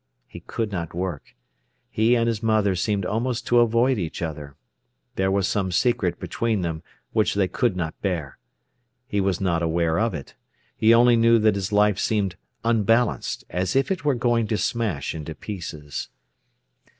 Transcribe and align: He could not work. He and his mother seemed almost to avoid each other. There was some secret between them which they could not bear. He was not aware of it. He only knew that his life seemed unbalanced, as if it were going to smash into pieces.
He 0.27 0.39
could 0.39 0.71
not 0.71 0.95
work. 0.95 1.35
He 1.91 2.15
and 2.15 2.25
his 2.27 2.41
mother 2.41 2.73
seemed 2.75 3.05
almost 3.05 3.45
to 3.45 3.59
avoid 3.59 3.99
each 3.99 4.23
other. 4.23 4.55
There 5.15 5.29
was 5.29 5.47
some 5.47 5.71
secret 5.71 6.19
between 6.19 6.63
them 6.63 6.81
which 7.13 7.35
they 7.35 7.47
could 7.47 7.75
not 7.75 7.93
bear. 8.01 8.39
He 9.07 9.21
was 9.21 9.39
not 9.39 9.61
aware 9.61 9.99
of 9.99 10.15
it. 10.15 10.33
He 10.75 10.91
only 10.91 11.17
knew 11.17 11.37
that 11.37 11.53
his 11.53 11.71
life 11.71 11.99
seemed 11.99 12.35
unbalanced, 12.65 13.43
as 13.51 13.75
if 13.75 13.91
it 13.91 14.03
were 14.03 14.15
going 14.15 14.47
to 14.47 14.57
smash 14.57 15.13
into 15.13 15.35
pieces. 15.35 16.09